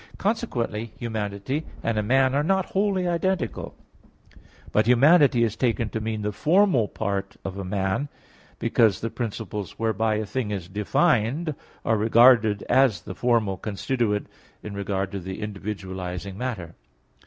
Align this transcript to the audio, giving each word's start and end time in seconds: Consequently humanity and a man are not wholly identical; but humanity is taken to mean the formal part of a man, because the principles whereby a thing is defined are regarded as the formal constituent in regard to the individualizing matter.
Consequently 0.17 0.93
humanity 0.97 1.63
and 1.83 1.95
a 1.99 2.01
man 2.01 2.33
are 2.33 2.41
not 2.41 2.65
wholly 2.71 3.07
identical; 3.07 3.75
but 4.71 4.87
humanity 4.87 5.43
is 5.43 5.55
taken 5.55 5.89
to 5.89 6.01
mean 6.01 6.23
the 6.23 6.31
formal 6.31 6.87
part 6.87 7.37
of 7.45 7.55
a 7.59 7.63
man, 7.63 8.09
because 8.57 8.99
the 8.99 9.11
principles 9.11 9.77
whereby 9.77 10.15
a 10.15 10.25
thing 10.25 10.49
is 10.49 10.67
defined 10.67 11.53
are 11.85 11.97
regarded 11.97 12.63
as 12.63 13.01
the 13.01 13.13
formal 13.13 13.57
constituent 13.57 14.25
in 14.63 14.73
regard 14.73 15.11
to 15.11 15.19
the 15.19 15.39
individualizing 15.39 16.35
matter. 16.35 16.73